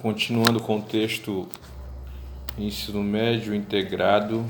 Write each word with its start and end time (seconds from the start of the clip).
Continuando 0.00 0.60
com 0.60 0.76
o 0.76 0.82
texto 0.82 1.48
ensino 2.58 3.02
médio 3.02 3.54
integrado, 3.54 4.44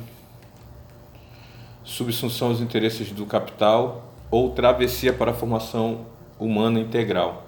subsunção 1.84 2.48
aos 2.48 2.60
interesses 2.60 3.12
do 3.12 3.24
capital 3.24 4.12
ou 4.28 4.50
travessia 4.50 5.12
para 5.12 5.30
a 5.30 5.34
formação 5.34 6.04
humana 6.36 6.80
integral. 6.80 7.46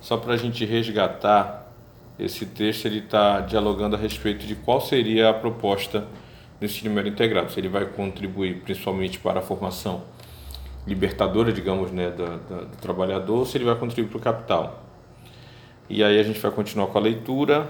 Só 0.00 0.16
para 0.16 0.34
a 0.34 0.36
gente 0.36 0.64
resgatar 0.64 1.72
esse 2.18 2.46
texto, 2.46 2.86
ele 2.86 2.98
está 2.98 3.40
dialogando 3.40 3.94
a 3.94 3.98
respeito 3.98 4.44
de 4.44 4.56
qual 4.56 4.80
seria 4.80 5.30
a 5.30 5.34
proposta 5.34 6.04
do 6.58 6.66
ensino 6.66 6.92
médio 6.92 7.12
integrado. 7.12 7.52
Se 7.52 7.60
ele 7.60 7.68
vai 7.68 7.86
contribuir 7.86 8.62
principalmente 8.62 9.20
para 9.20 9.38
a 9.38 9.42
formação 9.42 10.02
libertadora, 10.84 11.52
digamos, 11.52 11.92
né, 11.92 12.10
do, 12.10 12.26
do, 12.26 12.66
do 12.66 12.76
trabalhador, 12.78 13.38
ou 13.38 13.46
se 13.46 13.56
ele 13.56 13.64
vai 13.64 13.76
contribuir 13.76 14.10
para 14.10 14.18
o 14.18 14.20
capital. 14.20 14.85
E 15.88 16.02
aí 16.02 16.18
a 16.18 16.22
gente 16.22 16.40
vai 16.40 16.50
continuar 16.50 16.88
com 16.88 16.98
a 16.98 17.00
leitura. 17.00 17.68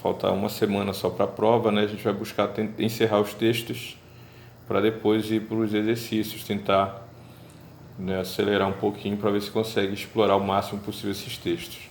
Falta 0.00 0.30
uma 0.30 0.48
semana 0.48 0.92
só 0.92 1.10
para 1.10 1.24
a 1.24 1.28
prova, 1.28 1.72
né? 1.72 1.82
A 1.82 1.86
gente 1.86 2.04
vai 2.04 2.12
buscar 2.12 2.48
encerrar 2.78 3.20
os 3.20 3.34
textos 3.34 3.96
para 4.68 4.80
depois 4.80 5.28
ir 5.30 5.40
para 5.42 5.56
os 5.56 5.74
exercícios, 5.74 6.44
tentar 6.44 7.08
né, 7.98 8.20
acelerar 8.20 8.68
um 8.68 8.72
pouquinho 8.72 9.16
para 9.16 9.30
ver 9.30 9.42
se 9.42 9.50
consegue 9.50 9.92
explorar 9.94 10.36
o 10.36 10.44
máximo 10.44 10.80
possível 10.80 11.10
esses 11.10 11.36
textos. 11.36 11.88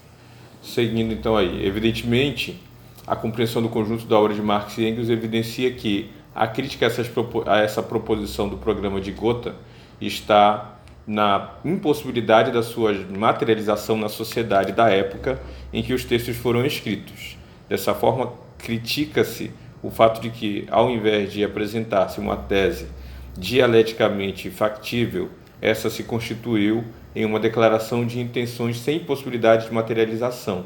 Seguindo 0.62 1.12
então 1.12 1.36
aí, 1.36 1.66
evidentemente, 1.66 2.62
a 3.06 3.16
compreensão 3.16 3.62
do 3.62 3.68
conjunto 3.68 4.06
da 4.06 4.18
obra 4.18 4.34
de 4.34 4.42
Marx 4.42 4.78
e 4.78 4.88
Engels 4.88 5.10
evidencia 5.10 5.72
que 5.74 6.10
a 6.34 6.48
crítica 6.48 6.88
a 7.48 7.58
essa 7.58 7.84
proposição 7.84 8.48
do 8.48 8.58
programa 8.58 9.02
de 9.02 9.12
Gotha 9.12 9.56
está 10.00 10.77
na 11.08 11.52
impossibilidade 11.64 12.52
da 12.52 12.62
sua 12.62 12.94
materialização 12.94 13.98
na 13.98 14.10
sociedade 14.10 14.74
da 14.74 14.90
época 14.90 15.40
em 15.72 15.82
que 15.82 15.94
os 15.94 16.04
textos 16.04 16.36
foram 16.36 16.66
escritos. 16.66 17.38
Dessa 17.70 17.94
forma, 17.94 18.34
critica-se 18.58 19.52
o 19.82 19.90
fato 19.90 20.20
de 20.20 20.30
que, 20.30 20.68
ao 20.70 20.90
invés 20.90 21.32
de 21.32 21.46
apresentar-se 21.46 22.20
uma 22.20 22.36
tese 22.36 22.88
dialeticamente 23.38 24.50
factível, 24.50 25.30
essa 25.62 25.90
se 25.90 26.04
constituiu 26.04 26.84
em 27.16 27.24
uma 27.24 27.40
declaração 27.40 28.06
de 28.06 28.20
intenções 28.20 28.78
sem 28.78 29.00
possibilidade 29.00 29.68
de 29.68 29.74
materialização, 29.74 30.66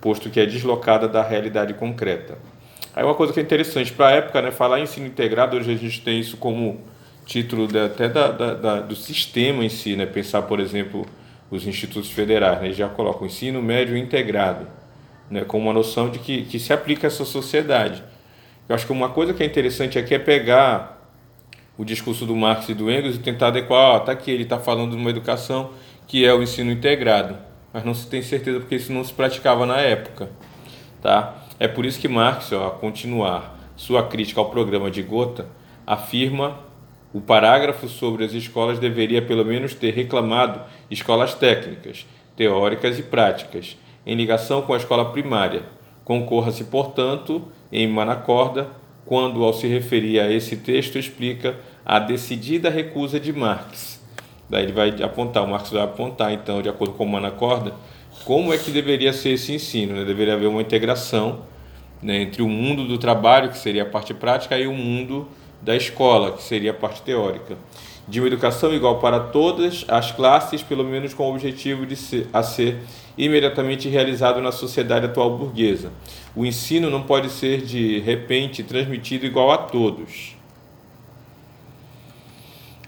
posto 0.00 0.28
que 0.28 0.38
é 0.38 0.44
deslocada 0.44 1.08
da 1.08 1.22
realidade 1.22 1.74
concreta. 1.74 2.36
Aí 2.94 3.04
uma 3.04 3.14
coisa 3.14 3.32
que 3.32 3.40
é 3.40 3.42
interessante 3.42 3.92
para 3.92 4.08
a 4.08 4.10
época, 4.12 4.42
né, 4.42 4.50
falar 4.50 4.80
em 4.80 4.82
ensino 4.82 5.06
integrado, 5.06 5.56
hoje 5.56 5.72
a 5.72 5.76
gente 5.76 6.02
tem 6.02 6.20
isso 6.20 6.36
como 6.36 6.80
título 7.28 7.68
até 7.84 8.08
da, 8.08 8.32
da, 8.32 8.80
do 8.80 8.96
sistema 8.96 9.62
em 9.62 9.68
si, 9.68 9.94
né? 9.94 10.06
pensar, 10.06 10.42
por 10.42 10.58
exemplo, 10.58 11.06
os 11.50 11.66
institutos 11.66 12.10
federais, 12.10 12.62
né? 12.62 12.72
já 12.72 12.88
colocam 12.88 13.26
ensino 13.26 13.62
médio 13.62 13.98
integrado, 13.98 14.66
né? 15.30 15.44
com 15.44 15.58
uma 15.58 15.74
noção 15.74 16.08
de 16.08 16.18
que, 16.18 16.44
que 16.44 16.58
se 16.58 16.72
aplica 16.72 17.06
a 17.06 17.08
essa 17.08 17.26
sociedade. 17.26 18.02
Eu 18.66 18.74
acho 18.74 18.86
que 18.86 18.92
uma 18.92 19.10
coisa 19.10 19.34
que 19.34 19.42
é 19.42 19.46
interessante 19.46 19.98
aqui 19.98 20.14
é 20.14 20.18
pegar 20.18 21.06
o 21.76 21.84
discurso 21.84 22.24
do 22.24 22.34
Marx 22.34 22.70
e 22.70 22.74
do 22.74 22.90
Engels 22.90 23.16
e 23.16 23.18
tentar 23.18 23.48
adequar, 23.48 23.98
está 23.98 24.12
aqui, 24.12 24.30
ele 24.30 24.44
está 24.44 24.58
falando 24.58 24.92
de 24.92 24.96
uma 24.96 25.10
educação 25.10 25.70
que 26.06 26.24
é 26.24 26.32
o 26.32 26.42
ensino 26.42 26.72
integrado, 26.72 27.36
mas 27.74 27.84
não 27.84 27.92
se 27.92 28.08
tem 28.08 28.22
certeza 28.22 28.58
porque 28.58 28.76
isso 28.76 28.90
não 28.90 29.04
se 29.04 29.12
praticava 29.12 29.66
na 29.66 29.76
época. 29.76 30.30
Tá? 31.02 31.34
É 31.60 31.68
por 31.68 31.84
isso 31.84 32.00
que 32.00 32.08
Marx, 32.08 32.52
ó, 32.52 32.68
a 32.68 32.70
continuar 32.70 33.54
sua 33.76 34.02
crítica 34.06 34.40
ao 34.40 34.48
programa 34.48 34.90
de 34.90 35.02
Gotha, 35.02 35.46
afirma 35.86 36.67
o 37.12 37.20
parágrafo 37.20 37.88
sobre 37.88 38.24
as 38.24 38.32
escolas 38.32 38.78
deveria 38.78 39.22
pelo 39.22 39.44
menos 39.44 39.74
ter 39.74 39.94
reclamado 39.94 40.60
escolas 40.90 41.34
técnicas, 41.34 42.06
teóricas 42.36 42.98
e 42.98 43.02
práticas, 43.02 43.76
em 44.06 44.14
ligação 44.14 44.62
com 44.62 44.74
a 44.74 44.76
escola 44.76 45.10
primária. 45.10 45.62
Concorra-se, 46.04 46.64
portanto, 46.64 47.48
em 47.72 47.86
Manacorda, 47.86 48.68
quando, 49.04 49.42
ao 49.42 49.52
se 49.52 49.66
referir 49.66 50.20
a 50.20 50.30
esse 50.30 50.56
texto, 50.56 50.98
explica 50.98 51.56
a 51.84 51.98
decidida 51.98 52.68
recusa 52.68 53.18
de 53.18 53.32
Marx. 53.32 54.02
Daí 54.48 54.64
ele 54.64 54.72
vai 54.72 55.02
apontar, 55.02 55.44
o 55.44 55.48
Marx 55.48 55.70
vai 55.70 55.82
apontar, 55.82 56.32
então, 56.32 56.60
de 56.60 56.68
acordo 56.68 56.94
com 56.94 57.06
Manacorda, 57.06 57.74
como 58.24 58.52
é 58.52 58.58
que 58.58 58.70
deveria 58.70 59.12
ser 59.12 59.30
esse 59.30 59.52
ensino. 59.52 59.94
Né? 59.94 60.04
Deveria 60.04 60.34
haver 60.34 60.46
uma 60.46 60.60
integração 60.60 61.40
né, 62.02 62.22
entre 62.22 62.42
o 62.42 62.48
mundo 62.48 62.86
do 62.86 62.98
trabalho, 62.98 63.50
que 63.50 63.58
seria 63.58 63.82
a 63.82 63.86
parte 63.86 64.12
prática, 64.12 64.58
e 64.58 64.66
o 64.66 64.74
mundo 64.74 65.28
da 65.60 65.76
escola, 65.76 66.32
que 66.32 66.42
seria 66.42 66.70
a 66.70 66.74
parte 66.74 67.02
teórica, 67.02 67.56
de 68.06 68.20
uma 68.20 68.26
educação 68.26 68.72
igual 68.72 68.98
para 69.00 69.20
todas 69.20 69.84
as 69.86 70.10
classes, 70.12 70.62
pelo 70.62 70.84
menos 70.84 71.12
com 71.12 71.24
o 71.24 71.32
objetivo 71.32 71.84
de 71.84 71.94
ser, 71.94 72.26
a 72.32 72.42
ser 72.42 72.78
imediatamente 73.18 73.88
realizado 73.88 74.40
na 74.40 74.52
sociedade 74.52 75.06
atual 75.06 75.36
burguesa. 75.36 75.92
O 76.34 76.46
ensino 76.46 76.88
não 76.88 77.02
pode 77.02 77.28
ser 77.28 77.62
de 77.62 77.98
repente 77.98 78.62
transmitido 78.62 79.26
igual 79.26 79.50
a 79.50 79.58
todos, 79.58 80.36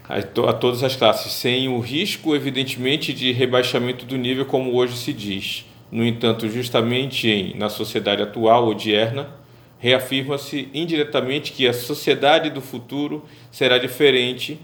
a, 0.09 0.21
to, 0.21 0.47
a 0.47 0.53
todas 0.53 0.83
as 0.83 0.95
classes, 0.95 1.31
sem 1.33 1.67
o 1.67 1.79
risco, 1.79 2.35
evidentemente, 2.35 3.13
de 3.13 3.31
rebaixamento 3.31 4.05
do 4.05 4.17
nível, 4.17 4.45
como 4.45 4.73
hoje 4.73 4.97
se 4.97 5.13
diz. 5.13 5.65
No 5.91 6.05
entanto, 6.05 6.49
justamente 6.49 7.29
em, 7.29 7.57
na 7.57 7.69
sociedade 7.69 8.21
atual, 8.21 8.67
odierna, 8.67 9.40
reafirma-se 9.81 10.69
indiretamente 10.75 11.51
que 11.51 11.67
a 11.67 11.73
sociedade 11.73 12.51
do 12.51 12.61
futuro 12.61 13.25
será 13.51 13.79
diferente. 13.79 14.59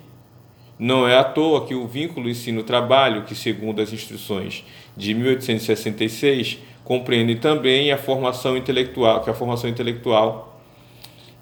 Não 0.77 1.07
é 1.07 1.17
à 1.17 1.23
toa 1.23 1.65
que 1.65 1.73
o 1.73 1.87
vínculo 1.87 2.29
ensino-trabalho, 2.29 3.23
que 3.23 3.33
segundo 3.33 3.81
as 3.81 3.91
instruções 3.91 4.63
de 4.95 5.15
1866, 5.15 6.59
compreende 6.83 7.33
também 7.35 7.91
a 7.91 7.97
formação 7.97 8.55
intelectual, 8.55 9.23
que 9.23 9.29
a 9.31 9.33
formação 9.33 9.67
intelectual 9.67 10.61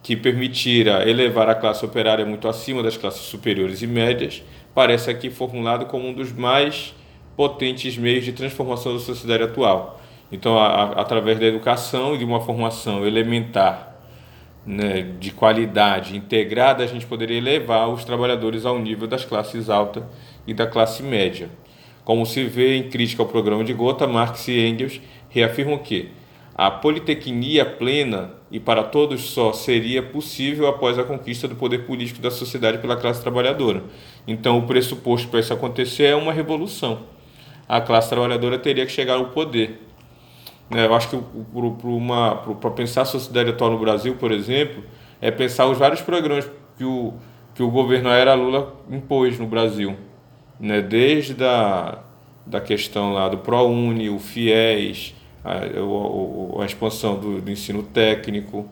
que 0.02 0.16
permitira 0.16 1.08
elevar 1.10 1.50
a 1.50 1.56
classe 1.56 1.84
operária 1.84 2.26
muito 2.26 2.48
acima 2.48 2.82
das 2.82 2.96
classes 2.96 3.24
superiores 3.24 3.82
e 3.82 3.88
médias, 3.88 4.42
parece 4.74 5.10
aqui 5.10 5.30
formulado 5.30 5.88
como 5.88 6.08
um 6.08 6.14
dos 6.14 6.32
mais 6.32 6.96
potentes 7.36 7.98
meios 7.98 8.24
de 8.24 8.32
transformação 8.32 8.94
da 8.94 9.00
sociedade 9.00 9.44
atual 9.44 10.00
então, 10.32 10.58
a, 10.58 10.68
a, 10.68 10.84
através 11.02 11.40
da 11.40 11.46
educação 11.46 12.16
e 12.16 12.18
de 12.18 12.26
uma 12.26 12.42
formação 12.42 13.06
elementar, 13.06 13.96
né, 14.66 15.14
de 15.20 15.32
qualidade 15.32 16.18
integrada, 16.18 16.84
a 16.84 16.88
gente 16.88 17.06
poderia 17.06 17.38
elevar 17.38 17.88
os 17.90 18.04
trabalhadores 18.04 18.66
ao 18.66 18.80
nível 18.80 19.08
das 19.08 19.24
classes 19.24 19.70
alta 19.70 20.08
e 20.48 20.54
da 20.54 20.66
classe 20.66 21.04
média. 21.04 21.50
Como 22.04 22.26
se 22.26 22.44
vê 22.44 22.78
em 22.78 22.90
crítica 22.90 23.22
ao 23.22 23.30
programa 23.30 23.64
de 23.64 23.74
Gotha, 23.74 24.08
Marx 24.08 24.48
e 24.48 24.60
Engels 24.60 25.00
reafirmam 25.30 25.78
que 25.78 26.10
a 26.58 26.72
politecnia 26.72 27.66
plena 27.66 28.32
e 28.50 28.60
para 28.60 28.84
todos 28.84 29.22
só 29.22 29.52
seria 29.52 30.02
possível 30.02 30.68
após 30.68 30.98
a 30.98 31.04
conquista 31.04 31.48
do 31.48 31.56
poder 31.56 31.80
político 31.80 32.22
da 32.22 32.32
sociedade 32.32 32.78
pela 32.78 32.96
classe 32.96 33.22
trabalhadora. 33.22 33.84
Então, 34.26 34.58
o 34.58 34.64
pressuposto 34.66 35.28
para 35.28 35.42
isso 35.42 35.54
acontecer 35.54 36.06
é 36.06 36.16
uma 36.16 36.32
revolução. 36.32 37.00
A 37.68 37.82
classe 37.82 38.10
trabalhadora 38.10 38.58
teria 38.58 38.86
que 38.86 38.92
chegar 38.92 39.16
ao 39.16 39.26
poder 39.26 39.85
né? 40.70 40.86
Eu 40.86 40.96
acho 40.96 41.10
que 41.10 41.18
para 42.60 42.72
pensar 42.72 43.04
a 43.04 43.06
sociedade 43.06 43.50
atual 43.52 43.72
no 43.72 43.80
Brasil, 43.80 44.16
por 44.16 44.32
exemplo, 44.32 44.84
é 45.22 45.32
pensar 45.32 45.68
os 45.68 45.78
vários 45.78 46.02
programas 46.02 46.50
que 46.78 46.84
o, 46.84 47.14
que 47.54 47.64
o 47.64 47.70
governo 47.70 48.10
era 48.10 48.34
Lula 48.34 48.76
impôs 48.90 49.40
no 49.40 49.48
Brasil. 49.48 49.96
Né? 50.60 50.82
Desde 50.82 51.44
a 51.44 52.00
da 52.46 52.62
questão 52.62 53.12
lá 53.12 53.28
do 53.28 53.40
ProUni, 53.40 54.08
o 54.08 54.20
FIES, 54.20 55.16
a, 55.44 55.54
a, 55.54 56.62
a 56.62 56.66
expansão 56.66 57.18
do, 57.18 57.42
do, 57.42 57.52
ensino 57.52 57.82
técnico, 57.82 58.70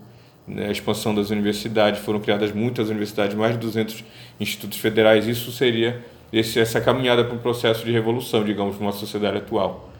né? 0.47 0.67
a 0.67 0.71
expansão 0.71 1.15
das 1.15 1.31
universidades, 1.31 1.99
foram 2.01 2.19
criadas 2.19 2.51
muitas 2.51 2.89
universidades, 2.89 3.35
mais 3.35 3.53
de 3.53 3.59
200 3.59 4.03
institutos 4.39 4.77
federais. 4.77 5.27
Isso 5.27 5.51
seria 5.51 6.05
esse, 6.31 6.59
essa 6.59 6.79
caminhada 6.79 7.23
para 7.23 7.33
um 7.33 7.39
processo 7.39 7.83
de 7.83 7.91
revolução, 7.91 8.43
digamos, 8.43 8.79
numa 8.79 8.91
sociedade 8.91 9.37
atual 9.37 9.92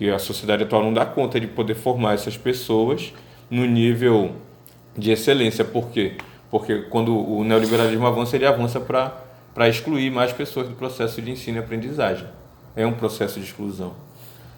que 0.00 0.10
a 0.10 0.18
sociedade 0.18 0.62
atual 0.62 0.82
não 0.82 0.94
dá 0.94 1.04
conta 1.04 1.38
de 1.38 1.46
poder 1.46 1.74
formar 1.74 2.14
essas 2.14 2.34
pessoas 2.34 3.12
no 3.50 3.66
nível 3.66 4.32
de 4.96 5.10
excelência. 5.10 5.62
Por 5.62 5.90
quê? 5.90 6.14
Porque 6.50 6.84
quando 6.88 7.14
o 7.14 7.44
neoliberalismo 7.44 8.06
avança, 8.06 8.34
ele 8.34 8.46
avança 8.46 8.80
para 8.80 9.68
excluir 9.68 10.10
mais 10.10 10.32
pessoas 10.32 10.66
do 10.66 10.74
processo 10.74 11.20
de 11.20 11.30
ensino 11.30 11.58
e 11.58 11.60
aprendizagem. 11.60 12.26
É 12.74 12.86
um 12.86 12.94
processo 12.94 13.38
de 13.38 13.44
exclusão. 13.44 13.92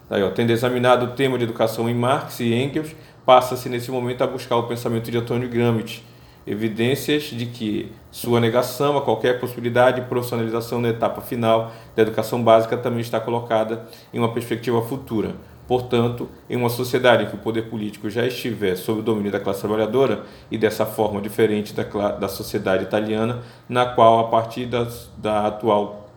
Daí, 0.08 0.22
ó, 0.22 0.30
tendo 0.30 0.50
examinado 0.50 1.06
o 1.06 1.08
tema 1.08 1.36
de 1.36 1.42
educação 1.42 1.90
em 1.90 1.94
Marx 1.94 2.38
e 2.38 2.54
Engels, 2.54 2.94
passa-se 3.26 3.68
nesse 3.68 3.90
momento 3.90 4.22
a 4.22 4.28
buscar 4.28 4.54
o 4.54 4.68
pensamento 4.68 5.10
de 5.10 5.18
Antônio 5.18 5.48
Gramsci, 5.48 6.04
evidências 6.46 7.24
de 7.24 7.46
que 7.46 7.92
sua 8.10 8.40
negação 8.40 8.96
a 8.96 9.02
qualquer 9.02 9.38
possibilidade 9.40 10.00
de 10.00 10.06
profissionalização 10.06 10.80
na 10.80 10.88
etapa 10.88 11.20
final 11.20 11.72
da 11.94 12.02
educação 12.02 12.42
básica 12.42 12.76
também 12.76 13.00
está 13.00 13.20
colocada 13.20 13.86
em 14.12 14.18
uma 14.18 14.32
perspectiva 14.32 14.82
futura. 14.82 15.34
Portanto, 15.66 16.28
em 16.50 16.56
uma 16.56 16.68
sociedade 16.68 17.24
em 17.24 17.26
que 17.28 17.34
o 17.36 17.38
poder 17.38 17.70
político 17.70 18.10
já 18.10 18.26
estiver 18.26 18.76
sob 18.76 19.00
o 19.00 19.02
domínio 19.02 19.30
da 19.30 19.40
classe 19.40 19.60
trabalhadora 19.60 20.24
e 20.50 20.58
dessa 20.58 20.84
forma 20.84 21.20
diferente 21.20 21.72
da, 21.72 21.84
da 22.10 22.28
sociedade 22.28 22.82
italiana, 22.82 23.42
na 23.68 23.86
qual, 23.86 24.20
a 24.20 24.24
partir 24.24 24.66
das, 24.66 25.08
da 25.16 25.46
atual, 25.46 26.10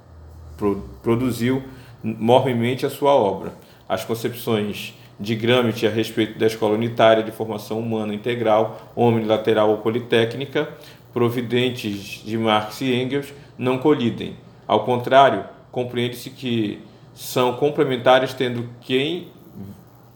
pro, 0.57 0.83
produziu 1.01 1.63
mormemente 2.03 2.85
a 2.85 2.89
sua 2.89 3.13
obra. 3.13 3.53
As 3.87 4.03
concepções 4.03 4.95
de 5.19 5.35
Gramsci 5.35 5.87
a 5.87 5.89
respeito 5.89 6.37
da 6.37 6.47
escola 6.47 6.75
unitária 6.75 7.23
de 7.23 7.31
formação 7.31 7.79
humana 7.79 8.13
integral, 8.13 8.91
omnilateral 8.95 9.69
ou 9.69 9.77
politécnica, 9.77 10.69
providentes 11.13 12.21
de 12.23 12.37
Marx 12.37 12.81
e 12.81 12.93
Engels, 12.93 13.33
não 13.57 13.77
colidem. 13.77 14.35
Ao 14.67 14.83
contrário, 14.83 15.45
compreende-se 15.71 16.29
que 16.29 16.81
são 17.13 17.53
complementares 17.53 18.33
tendo 18.33 18.69
quem 18.81 19.29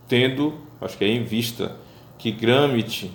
tendo, 0.08 0.56
acho 0.82 0.98
que 0.98 1.06
é 1.06 1.08
em 1.08 1.24
vista, 1.24 1.76
que 2.18 2.32
Gramsci 2.32 3.12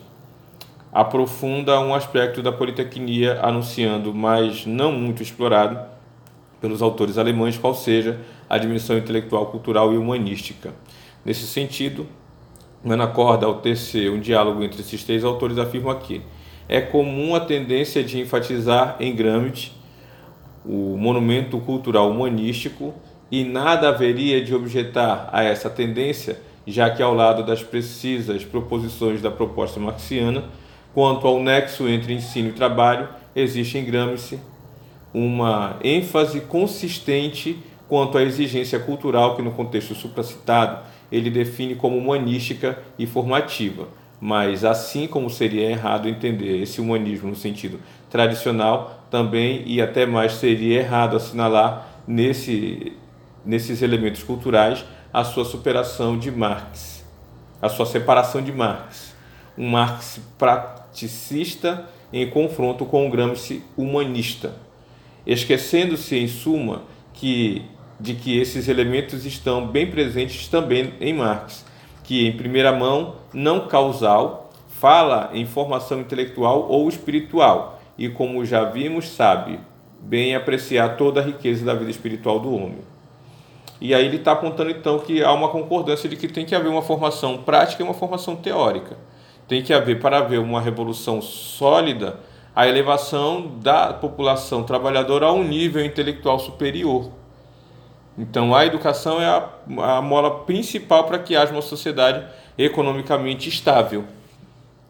aprofunda 0.92 1.80
um 1.80 1.92
aspecto 1.92 2.40
da 2.40 2.52
politecnia 2.52 3.40
anunciando, 3.42 4.14
mas 4.14 4.64
não 4.64 4.92
muito 4.92 5.22
explorado 5.22 5.78
pelos 6.60 6.80
autores 6.80 7.18
alemães, 7.18 7.58
qual 7.58 7.74
seja 7.74 8.18
a 8.48 8.56
dimensão 8.56 8.96
intelectual, 8.96 9.46
cultural 9.46 9.92
e 9.92 9.98
humanística. 9.98 10.72
Nesse 11.24 11.46
sentido, 11.46 12.06
Manacorda, 12.84 13.46
ao 13.46 13.54
tecer 13.54 14.10
um 14.10 14.20
diálogo 14.20 14.62
entre 14.62 14.80
esses 14.82 15.02
três 15.02 15.24
autores, 15.24 15.56
afirma 15.56 15.94
que 15.94 16.20
é 16.68 16.80
comum 16.80 17.34
a 17.34 17.40
tendência 17.40 18.04
de 18.04 18.20
enfatizar 18.20 18.96
em 19.00 19.14
Gramsci 19.14 19.72
o 20.64 20.96
monumento 20.96 21.58
cultural 21.60 22.10
humanístico 22.10 22.94
e 23.30 23.42
nada 23.44 23.88
haveria 23.88 24.42
de 24.42 24.54
objetar 24.54 25.28
a 25.32 25.42
essa 25.42 25.68
tendência, 25.68 26.40
já 26.66 26.90
que 26.90 27.02
ao 27.02 27.14
lado 27.14 27.44
das 27.44 27.62
precisas 27.62 28.44
proposições 28.44 29.20
da 29.20 29.30
proposta 29.30 29.80
marxiana, 29.80 30.44
quanto 30.94 31.26
ao 31.26 31.42
nexo 31.42 31.88
entre 31.88 32.14
ensino 32.14 32.50
e 32.50 32.52
trabalho, 32.52 33.08
existe 33.34 33.78
em 33.78 33.84
Gramsci 33.84 34.38
uma 35.12 35.76
ênfase 35.82 36.40
consistente 36.40 37.58
quanto 37.88 38.16
à 38.16 38.22
exigência 38.22 38.78
cultural 38.78 39.36
que 39.36 39.42
no 39.42 39.52
contexto 39.52 39.94
supracitado 39.94 40.80
ele 41.10 41.30
define 41.30 41.74
como 41.74 41.96
humanística 41.96 42.78
e 42.98 43.06
formativa. 43.06 43.88
Mas 44.20 44.64
assim 44.64 45.06
como 45.06 45.28
seria 45.28 45.70
errado 45.70 46.08
entender 46.08 46.62
esse 46.62 46.80
humanismo 46.80 47.28
no 47.28 47.36
sentido 47.36 47.78
tradicional, 48.08 49.04
também 49.10 49.62
e 49.66 49.82
até 49.82 50.06
mais 50.06 50.32
seria 50.34 50.80
errado 50.80 51.16
assinalar 51.16 51.88
nesse, 52.06 52.92
nesses 53.44 53.82
elementos 53.82 54.22
culturais 54.22 54.84
a 55.12 55.22
sua 55.24 55.44
superação 55.44 56.18
de 56.18 56.30
Marx, 56.30 57.04
a 57.60 57.68
sua 57.68 57.86
separação 57.86 58.42
de 58.42 58.50
Marx. 58.50 59.14
Um 59.56 59.68
Marx 59.68 60.20
praticista 60.38 61.88
em 62.12 62.28
confronto 62.28 62.84
com 62.84 63.06
o 63.06 63.10
Gramsci 63.10 63.62
humanista, 63.76 64.54
esquecendo-se 65.26 66.16
em 66.16 66.26
suma 66.26 66.82
que 67.12 67.62
de 68.04 68.12
que 68.12 68.38
esses 68.38 68.68
elementos 68.68 69.24
estão 69.24 69.66
bem 69.66 69.90
presentes 69.90 70.46
também 70.46 70.92
em 71.00 71.14
Marx, 71.14 71.64
que 72.02 72.26
em 72.26 72.36
primeira 72.36 72.70
mão, 72.70 73.14
não 73.32 73.66
causal, 73.66 74.50
fala 74.68 75.30
em 75.32 75.46
formação 75.46 76.00
intelectual 76.00 76.66
ou 76.68 76.86
espiritual 76.86 77.80
e, 77.96 78.10
como 78.10 78.44
já 78.44 78.62
vimos, 78.64 79.08
sabe 79.08 79.58
bem 79.98 80.34
apreciar 80.34 80.98
toda 80.98 81.22
a 81.22 81.24
riqueza 81.24 81.64
da 81.64 81.72
vida 81.72 81.90
espiritual 81.90 82.38
do 82.38 82.54
homem. 82.54 82.80
E 83.80 83.94
aí 83.94 84.04
ele 84.04 84.16
está 84.16 84.32
apontando 84.32 84.70
então 84.70 84.98
que 84.98 85.24
há 85.24 85.32
uma 85.32 85.48
concordância 85.48 86.06
de 86.06 86.14
que 86.14 86.28
tem 86.28 86.44
que 86.44 86.54
haver 86.54 86.68
uma 86.68 86.82
formação 86.82 87.38
prática 87.38 87.82
e 87.82 87.86
uma 87.86 87.94
formação 87.94 88.36
teórica. 88.36 88.98
Tem 89.48 89.62
que 89.62 89.72
haver, 89.72 89.98
para 89.98 90.18
haver 90.18 90.40
uma 90.40 90.60
revolução 90.60 91.22
sólida, 91.22 92.20
a 92.54 92.68
elevação 92.68 93.50
da 93.62 93.94
população 93.94 94.62
trabalhadora 94.62 95.24
a 95.24 95.32
um 95.32 95.42
nível 95.42 95.82
intelectual 95.82 96.38
superior 96.38 97.23
então, 98.16 98.54
a 98.54 98.64
educação 98.64 99.20
é 99.20 99.26
a, 99.26 99.48
a 99.96 100.02
mola 100.02 100.44
principal 100.44 101.04
para 101.04 101.18
que 101.18 101.34
haja 101.34 101.52
uma 101.52 101.62
sociedade 101.62 102.24
economicamente 102.56 103.48
estável. 103.48 104.04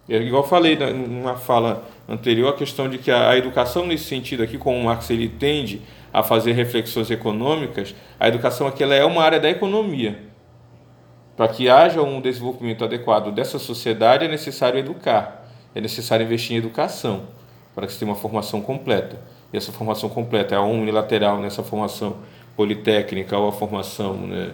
É 0.07 0.17
igual 0.17 0.43
eu 0.43 0.49
falei 0.49 0.77
numa 0.77 1.37
fala 1.37 1.83
anterior, 2.07 2.51
a 2.51 2.57
questão 2.57 2.89
de 2.89 2.99
que 2.99 3.11
a, 3.11 3.31
a 3.31 3.37
educação, 3.39 3.87
nesse 3.87 4.05
sentido 4.05 4.43
aqui, 4.43 4.59
como 4.59 4.77
o 4.77 4.85
Marx 4.85 5.09
ele 5.09 5.29
tende 5.29 5.81
a 6.13 6.23
fazer 6.23 6.53
reflexões 6.53 7.11
econômicas, 7.11 7.95
a 8.21 8.29
educação 8.29 8.67
aqui 8.67 8.83
ela 8.83 8.95
é 8.95 9.05
uma 9.05 9.23
área 9.23 9.41
da 9.41 9.49
economia. 9.49 10.19
Para 11.35 11.49
que 11.49 11.69
haja 11.69 12.03
um 12.03 12.21
desenvolvimento 12.21 12.85
adequado 12.85 13.33
dessa 13.33 13.59
sociedade, 13.59 14.27
é 14.27 14.29
necessário 14.29 14.79
educar, 14.79 15.49
é 15.75 15.81
necessário 15.81 16.25
investir 16.25 16.55
em 16.55 16.59
educação, 16.59 17.23
para 17.75 17.87
que 17.87 17.93
se 17.95 17.99
tenha 17.99 18.11
uma 18.11 18.17
formação 18.17 18.61
completa. 18.61 19.19
E 19.53 19.57
essa 19.57 19.73
formação 19.73 20.11
completa 20.11 20.55
é 20.55 20.59
unilateral 20.59 21.39
nessa 21.39 21.63
formação 21.63 22.19
politécnica 22.57 23.37
ou 23.37 23.49
a 23.49 23.53
formação 23.53 24.17
né, 24.27 24.53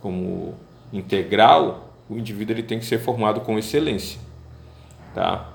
como 0.00 0.54
integral, 0.92 1.92
o 2.08 2.16
indivíduo 2.16 2.54
ele 2.54 2.62
tem 2.62 2.78
que 2.78 2.84
ser 2.84 2.98
formado 2.98 3.40
com 3.40 3.58
excelência. 3.58 4.20
Tá? 5.14 5.50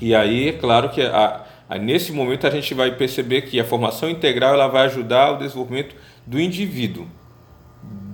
E 0.00 0.14
aí, 0.14 0.48
é 0.48 0.52
claro 0.52 0.88
que 0.88 1.02
a, 1.02 1.44
a, 1.68 1.78
nesse 1.78 2.12
momento 2.12 2.46
a 2.46 2.50
gente 2.50 2.72
vai 2.74 2.94
perceber 2.94 3.42
que 3.42 3.60
a 3.60 3.64
formação 3.64 4.08
integral 4.08 4.54
ela 4.54 4.68
vai 4.68 4.86
ajudar 4.86 5.32
o 5.32 5.38
desenvolvimento 5.38 5.94
do 6.26 6.40
indivíduo, 6.40 7.06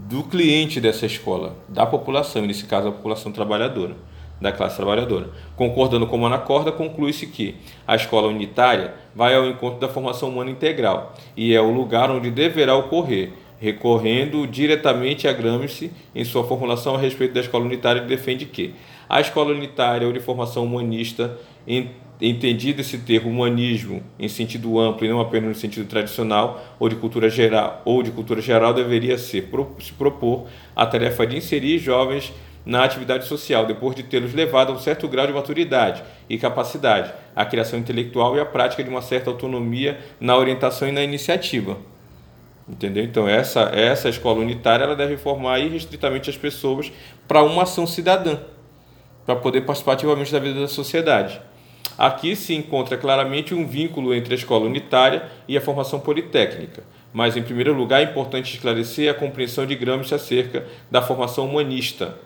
do 0.08 0.22
cliente 0.24 0.80
dessa 0.80 1.06
escola, 1.06 1.56
da 1.68 1.86
população, 1.86 2.46
nesse 2.46 2.64
caso 2.64 2.88
a 2.88 2.92
população 2.92 3.30
trabalhadora 3.32 3.96
da 4.40 4.52
classe 4.52 4.76
trabalhadora. 4.76 5.30
Concordando 5.54 6.06
com 6.06 6.18
Manacorda, 6.18 6.70
conclui-se 6.70 7.26
que 7.26 7.56
a 7.86 7.96
escola 7.96 8.28
unitária 8.28 8.94
vai 9.14 9.34
ao 9.34 9.46
encontro 9.46 9.80
da 9.80 9.88
formação 9.88 10.28
humana 10.28 10.50
integral 10.50 11.14
e 11.36 11.54
é 11.54 11.60
o 11.60 11.70
lugar 11.70 12.10
onde 12.10 12.30
deverá 12.30 12.76
ocorrer, 12.76 13.32
recorrendo 13.58 14.46
diretamente 14.46 15.26
a 15.26 15.32
Gramsci 15.32 15.90
em 16.14 16.24
sua 16.24 16.44
formulação 16.44 16.94
a 16.94 16.98
respeito 16.98 17.32
da 17.32 17.40
escola 17.40 17.64
unitária, 17.64 18.00
ele 18.00 18.08
defende 18.08 18.44
que 18.44 18.74
a 19.08 19.20
escola 19.20 19.52
unitária 19.52 20.06
ou 20.06 20.12
de 20.12 20.20
formação 20.20 20.64
humanista, 20.64 21.38
entendido 22.20 22.80
esse 22.80 22.98
termo 22.98 23.30
humanismo 23.30 24.02
em 24.18 24.28
sentido 24.28 24.78
amplo 24.78 25.06
e 25.06 25.08
não 25.08 25.20
apenas 25.20 25.48
no 25.48 25.54
sentido 25.54 25.86
tradicional 25.86 26.64
ou 26.78 26.88
de 26.88 26.96
cultura 26.96 27.28
geral, 27.28 27.82
ou 27.84 28.02
de 28.02 28.10
cultura 28.10 28.40
geral 28.40 28.74
deveria 28.74 29.16
ser 29.18 29.48
se 29.78 29.92
propor 29.92 30.46
a 30.74 30.86
tarefa 30.86 31.26
de 31.26 31.36
inserir 31.36 31.78
jovens 31.78 32.32
na 32.66 32.82
atividade 32.82 33.26
social, 33.26 33.64
depois 33.64 33.94
de 33.94 34.02
tê-los 34.02 34.34
levado 34.34 34.72
a 34.72 34.74
um 34.74 34.78
certo 34.78 35.06
grau 35.06 35.24
de 35.24 35.32
maturidade 35.32 36.02
e 36.28 36.36
capacidade, 36.36 37.12
a 37.34 37.44
criação 37.44 37.78
intelectual 37.78 38.36
e 38.36 38.40
a 38.40 38.44
prática 38.44 38.82
de 38.82 38.90
uma 38.90 39.00
certa 39.00 39.30
autonomia 39.30 40.00
na 40.18 40.36
orientação 40.36 40.88
e 40.88 40.92
na 40.92 41.04
iniciativa. 41.04 41.78
Entendeu? 42.68 43.04
Então, 43.04 43.28
essa, 43.28 43.70
essa 43.72 44.08
escola 44.08 44.40
unitária 44.40 44.82
ela 44.82 44.96
deve 44.96 45.16
formar 45.16 45.60
irrestritamente 45.60 46.28
as 46.28 46.36
pessoas 46.36 46.92
para 47.28 47.40
uma 47.44 47.62
ação 47.62 47.86
cidadã, 47.86 48.38
para 49.24 49.36
poder 49.36 49.60
participar 49.60 49.92
ativamente 49.92 50.32
da 50.32 50.40
vida 50.40 50.60
da 50.60 50.68
sociedade. 50.68 51.40
Aqui 51.96 52.34
se 52.34 52.52
encontra 52.52 52.96
claramente 52.96 53.54
um 53.54 53.64
vínculo 53.64 54.12
entre 54.12 54.34
a 54.34 54.36
escola 54.36 54.66
unitária 54.66 55.30
e 55.46 55.56
a 55.56 55.60
formação 55.60 56.00
politécnica, 56.00 56.82
mas, 57.12 57.36
em 57.36 57.42
primeiro 57.42 57.72
lugar, 57.72 58.00
é 58.00 58.04
importante 58.04 58.52
esclarecer 58.52 59.08
a 59.08 59.14
compreensão 59.14 59.64
de 59.64 59.76
Gramsci 59.76 60.12
acerca 60.12 60.66
da 60.90 61.00
formação 61.00 61.46
humanista, 61.46 62.16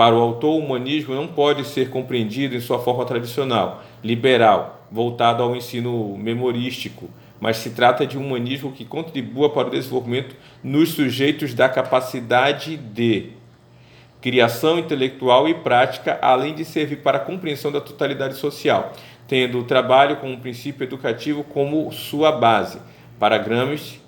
para 0.00 0.16
o 0.16 0.18
autor, 0.18 0.54
o 0.54 0.58
humanismo 0.60 1.14
não 1.14 1.26
pode 1.26 1.62
ser 1.62 1.90
compreendido 1.90 2.56
em 2.56 2.60
sua 2.60 2.78
forma 2.78 3.04
tradicional, 3.04 3.84
liberal, 4.02 4.86
voltado 4.90 5.42
ao 5.42 5.54
ensino 5.54 6.16
memorístico, 6.16 7.10
mas 7.38 7.58
se 7.58 7.68
trata 7.68 8.06
de 8.06 8.16
um 8.16 8.24
humanismo 8.24 8.72
que 8.72 8.82
contribua 8.82 9.50
para 9.50 9.68
o 9.68 9.70
desenvolvimento 9.70 10.34
nos 10.64 10.92
sujeitos 10.92 11.52
da 11.52 11.68
capacidade 11.68 12.78
de 12.78 13.32
criação 14.22 14.78
intelectual 14.78 15.46
e 15.46 15.52
prática, 15.52 16.18
além 16.22 16.54
de 16.54 16.64
servir 16.64 17.02
para 17.02 17.18
a 17.18 17.20
compreensão 17.20 17.70
da 17.70 17.78
totalidade 17.78 18.36
social, 18.36 18.94
tendo 19.28 19.58
o 19.58 19.64
trabalho 19.64 20.16
como 20.16 20.40
princípio 20.40 20.82
educativo 20.82 21.44
como 21.44 21.92
sua 21.92 22.32
base. 22.32 22.80
Para 23.18 23.36
Gramsci, 23.36 24.00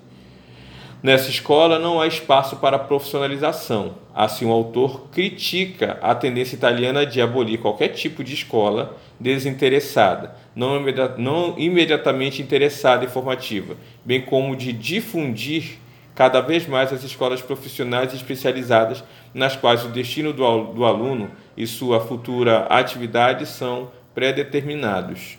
Nessa 1.03 1.29
escola 1.29 1.77
não 1.77 1.99
há 1.99 2.07
espaço 2.07 2.55
para 2.55 2.79
profissionalização. 2.79 3.95
Assim, 4.15 4.45
o 4.45 4.51
autor 4.53 5.09
critica 5.11 5.97
a 6.01 6.15
tendência 6.15 6.55
italiana 6.55 7.05
de 7.05 7.19
abolir 7.19 7.59
qualquer 7.59 7.89
tipo 7.89 8.23
de 8.23 8.33
escola 8.33 8.95
desinteressada, 9.19 10.33
não, 10.55 10.79
não 11.17 11.55
imediatamente 11.59 12.41
interessada 12.41 13.03
e 13.03 13.09
formativa, 13.09 13.75
bem 14.05 14.21
como 14.21 14.55
de 14.55 14.71
difundir 14.71 15.77
cada 16.15 16.39
vez 16.39 16.65
mais 16.67 16.93
as 16.93 17.03
escolas 17.03 17.41
profissionais 17.41 18.13
especializadas, 18.13 19.03
nas 19.33 19.57
quais 19.57 19.83
o 19.83 19.89
destino 19.89 20.31
do, 20.31 20.67
do 20.67 20.85
aluno 20.85 21.31
e 21.57 21.67
sua 21.67 21.99
futura 21.99 22.59
atividade 22.69 23.45
são 23.45 23.91
pré-determinados. 24.15 25.37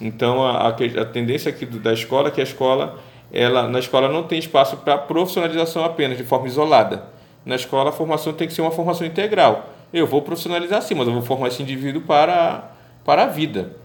Então, 0.00 0.44
a, 0.44 0.68
a, 0.68 1.04
tendência 1.04 1.50
aqui 1.50 1.64
do, 1.64 1.78
da 1.78 1.92
escola 1.92 2.28
é 2.28 2.30
que 2.32 2.40
a 2.40 2.44
escola 2.44 2.98
ela, 3.34 3.68
na 3.68 3.80
escola 3.80 4.08
não 4.08 4.22
tem 4.22 4.38
espaço 4.38 4.76
para 4.76 4.96
profissionalização 4.96 5.84
apenas, 5.84 6.16
de 6.16 6.22
forma 6.22 6.46
isolada. 6.46 7.08
Na 7.44 7.56
escola 7.56 7.90
a 7.90 7.92
formação 7.92 8.32
tem 8.32 8.46
que 8.46 8.54
ser 8.54 8.62
uma 8.62 8.70
formação 8.70 9.04
integral. 9.04 9.70
Eu 9.92 10.06
vou 10.06 10.22
profissionalizar 10.22 10.80
sim, 10.80 10.94
mas 10.94 11.08
eu 11.08 11.12
vou 11.12 11.22
formar 11.22 11.48
esse 11.48 11.60
indivíduo 11.60 12.02
para, 12.02 12.70
para 13.04 13.24
a 13.24 13.26
vida. 13.26 13.76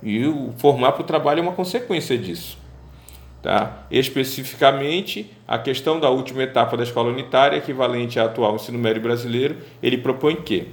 E 0.00 0.24
o 0.26 0.52
formar 0.58 0.92
para 0.92 1.02
o 1.02 1.04
trabalho 1.04 1.40
é 1.40 1.42
uma 1.42 1.52
consequência 1.52 2.16
disso. 2.16 2.56
Tá? 3.42 3.84
Especificamente, 3.90 5.28
a 5.46 5.58
questão 5.58 5.98
da 5.98 6.08
última 6.08 6.44
etapa 6.44 6.76
da 6.76 6.84
escola 6.84 7.10
unitária, 7.10 7.56
equivalente 7.56 8.20
ao 8.20 8.26
atual 8.26 8.54
ensino 8.54 8.78
médio 8.78 9.02
brasileiro, 9.02 9.56
ele 9.82 9.98
propõe 9.98 10.36
que, 10.36 10.68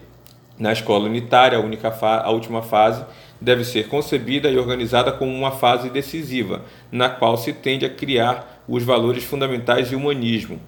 na 0.60 0.72
escola 0.72 1.06
unitária, 1.06 1.58
a, 1.58 1.62
única 1.62 1.90
a 1.90 2.30
última 2.30 2.62
fase 2.62 3.04
deve 3.42 3.64
ser 3.64 3.88
concebida 3.88 4.50
e 4.50 4.58
organizada 4.58 5.12
como 5.12 5.34
uma 5.34 5.52
fase 5.52 5.90
decisiva, 5.90 6.64
na 6.92 7.10
qual 7.10 7.38
se 7.38 7.54
tende 7.54 7.86
a 7.86 7.90
criar 7.90 8.64
os 8.68 8.84
valores 8.84 9.24
fundamentais 9.24 9.90
de 9.90 9.96
humanismo, 9.96 10.60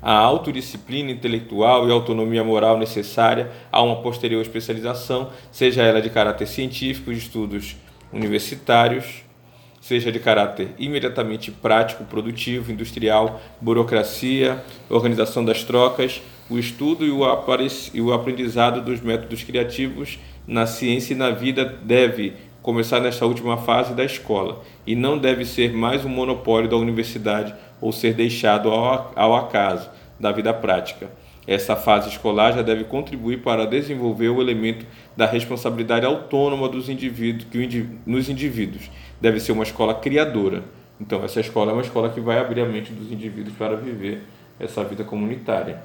a 0.00 0.12
autodisciplina 0.12 1.10
intelectual 1.10 1.88
e 1.88 1.92
autonomia 1.92 2.44
moral 2.44 2.78
necessária 2.78 3.50
a 3.70 3.82
uma 3.82 3.96
posterior 3.96 4.42
especialização, 4.42 5.30
seja 5.50 5.82
ela 5.82 6.02
de 6.02 6.10
caráter 6.10 6.46
científico, 6.46 7.12
de 7.12 7.18
estudos 7.18 7.76
universitários, 8.12 9.24
seja 9.80 10.10
de 10.10 10.18
caráter 10.18 10.70
imediatamente 10.78 11.50
prático, 11.50 12.04
produtivo, 12.04 12.72
industrial, 12.72 13.40
burocracia, 13.60 14.62
organização 14.88 15.44
das 15.44 15.62
trocas, 15.62 16.22
o 16.48 16.58
estudo 16.58 17.04
e 17.06 18.00
o 18.00 18.12
aprendizado 18.12 18.82
dos 18.82 19.00
métodos 19.00 19.42
criativos 19.42 20.18
na 20.46 20.66
ciência 20.66 21.14
e 21.14 21.16
na 21.16 21.30
vida 21.30 21.64
deve 21.82 22.34
começar 22.62 23.00
nesta 23.00 23.26
última 23.26 23.56
fase 23.58 23.94
da 23.94 24.04
escola 24.04 24.62
e 24.86 24.96
não 24.96 25.18
deve 25.18 25.44
ser 25.44 25.72
mais 25.72 26.04
um 26.04 26.08
monopólio 26.08 26.68
da 26.68 26.76
universidade 26.76 27.54
ou 27.80 27.92
ser 27.92 28.14
deixado 28.14 28.70
ao, 28.70 29.12
ao 29.14 29.36
acaso 29.36 29.90
da 30.18 30.32
vida 30.32 30.52
prática. 30.54 31.10
Essa 31.46 31.76
fase 31.76 32.08
escolar 32.08 32.52
já 32.52 32.62
deve 32.62 32.84
contribuir 32.84 33.42
para 33.42 33.66
desenvolver 33.66 34.30
o 34.30 34.40
elemento 34.40 34.86
da 35.14 35.26
responsabilidade 35.26 36.06
autônoma 36.06 36.68
dos 36.68 36.88
indivíduos, 36.88 37.44
que 37.50 37.86
nos 38.06 38.30
indivíduos. 38.30 38.90
Deve 39.20 39.38
ser 39.40 39.52
uma 39.52 39.64
escola 39.64 39.94
criadora. 39.94 40.62
Então, 40.98 41.22
essa 41.22 41.40
escola 41.40 41.70
é 41.70 41.74
uma 41.74 41.82
escola 41.82 42.08
que 42.08 42.20
vai 42.20 42.38
abrir 42.38 42.62
a 42.62 42.66
mente 42.66 42.92
dos 42.92 43.12
indivíduos 43.12 43.54
para 43.56 43.76
viver 43.76 44.22
essa 44.58 44.82
vida 44.84 45.04
comunitária. 45.04 45.82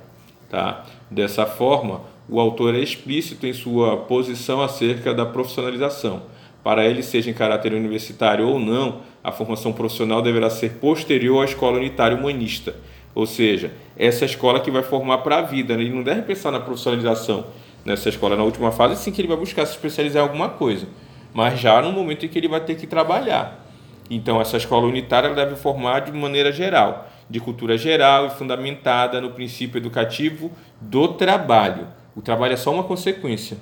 Tá? 0.50 0.86
Dessa 1.12 1.46
forma, 1.46 2.02
o 2.30 2.40
autor 2.40 2.76
é 2.76 2.80
explícito 2.80 3.48
em 3.48 3.54
sua 3.54 3.98
posição 3.98 4.62
acerca 4.62 5.14
da 5.14 5.26
profissionalização. 5.26 6.24
Para 6.64 6.86
ele, 6.86 7.02
seja 7.02 7.30
em 7.30 7.34
caráter 7.34 7.74
universitário 7.74 8.48
ou 8.48 8.60
não, 8.60 9.02
a 9.24 9.32
formação 9.32 9.74
profissional 9.74 10.22
deverá 10.22 10.50
ser 10.50 10.74
posterior 10.74 11.42
à 11.42 11.46
escola 11.46 11.78
unitária 11.78 12.16
humanista 12.18 12.76
ou 13.14 13.26
seja, 13.26 13.74
essa 13.98 14.26
escola 14.26 14.60
que 14.60 14.72
vai 14.72 14.84
formar 14.84 15.20
para 15.20 15.40
a 15.40 15.42
vida. 15.42 15.76
Né? 15.76 15.84
Ele 15.84 15.94
não 15.94 16.04
deve 16.04 16.22
pensar 16.22 16.52
na 16.52 16.60
profissionalização 16.60 17.46
nessa 17.84 18.10
escola 18.10 18.36
na 18.36 18.44
última 18.44 18.72
fase, 18.72 19.02
sim 19.02 19.12
que 19.12 19.22
ele 19.22 19.28
vai 19.28 19.38
buscar 19.38 19.66
se 19.66 19.72
especializar 19.72 20.22
em 20.22 20.28
alguma 20.28 20.50
coisa, 20.50 20.88
mas 21.34 21.60
já 21.60 21.82
no 21.82 21.92
momento 21.92 22.26
em 22.26 22.30
que 22.30 22.38
ele 22.38 22.48
vai 22.48 22.60
ter 22.60 22.76
que 22.76 22.86
trabalhar. 22.86 23.66
Então, 24.10 24.42
essa 24.42 24.58
escola 24.58 24.88
unitária 24.88 25.34
deve 25.34 25.56
formar 25.56 26.02
de 26.02 26.12
maneira 26.12 26.52
geral, 26.52 27.10
de 27.30 27.40
cultura 27.40 27.78
geral 27.78 28.28
e 28.28 28.30
fundamentada 28.32 29.22
no 29.22 29.32
princípio 29.32 29.78
educativo 29.78 30.52
do 30.82 31.10
trabalho. 31.10 31.88
O 32.20 32.22
trabalho 32.22 32.52
é 32.52 32.58
só 32.58 32.74
uma 32.74 32.84
consequência. 32.84 33.56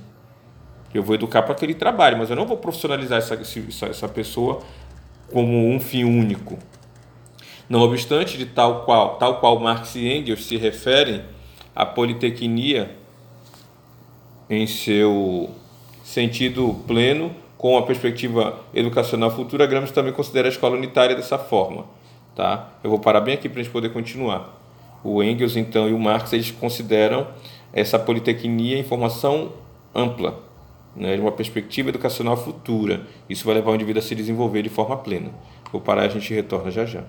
Eu 0.91 1.03
vou 1.03 1.13
educar 1.13 1.43
para 1.43 1.51
aquele 1.51 1.75
trabalho, 1.75 2.17
mas 2.17 2.31
eu 2.31 2.35
não 2.35 2.47
vou 2.47 2.57
profissionalizar 2.57 3.19
essa, 3.19 3.39
essa 3.87 4.09
pessoa 4.09 4.63
como 5.31 5.69
um 5.69 5.79
fim 5.79 6.03
único. 6.03 6.57
Não 7.69 7.81
obstante, 7.81 8.35
de 8.35 8.47
tal 8.47 8.83
qual, 8.83 9.17
tal 9.17 9.39
qual 9.39 9.59
Marx 9.59 9.93
e 9.93 10.11
Engels 10.11 10.47
se 10.47 10.57
referem 10.57 11.21
à 11.75 11.85
politecnia 11.85 12.95
em 14.49 14.65
seu 14.65 15.51
sentido 16.03 16.81
pleno, 16.87 17.35
com 17.59 17.77
a 17.77 17.83
perspectiva 17.83 18.59
educacional 18.73 19.29
futura, 19.29 19.67
Gramsci 19.67 19.93
também 19.93 20.13
considera 20.13 20.47
a 20.47 20.49
escola 20.49 20.75
unitária 20.75 21.15
dessa 21.15 21.37
forma. 21.37 21.85
Tá? 22.35 22.71
Eu 22.83 22.89
vou 22.89 22.97
parar 22.97 23.21
bem 23.21 23.35
aqui 23.35 23.47
para 23.47 23.59
a 23.59 23.63
gente 23.63 23.71
poder 23.71 23.89
continuar. 23.93 24.57
O 25.03 25.21
Engels, 25.21 25.55
então, 25.55 25.87
e 25.87 25.93
o 25.93 25.99
Marx, 25.99 26.33
eles 26.33 26.49
consideram 26.49 27.27
essa 27.73 27.99
politecnia 27.99 28.77
em 28.77 28.83
formação 28.83 29.53
ampla, 29.93 30.39
né, 30.95 31.15
uma 31.19 31.31
perspectiva 31.31 31.89
educacional 31.89 32.37
futura. 32.37 33.01
Isso 33.29 33.45
vai 33.45 33.55
levar 33.55 33.71
o 33.71 33.75
indivíduo 33.75 34.01
a 34.01 34.05
se 34.05 34.15
desenvolver 34.15 34.61
de 34.61 34.69
forma 34.69 34.97
plena. 34.97 35.31
Vou 35.71 35.81
parar 35.81 36.03
e 36.03 36.07
a 36.07 36.09
gente 36.09 36.33
retorna 36.33 36.71
já 36.71 36.85
já. 36.85 37.03